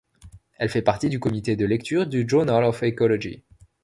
Elle 0.57 0.69
fait 0.69 0.81
partie 0.81 1.09
du 1.09 1.19
comité 1.19 1.55
de 1.55 1.63
lecture 1.63 2.07
du 2.07 2.27
journal 2.27 2.63
of 2.63 2.81
Ecology. 2.81 3.43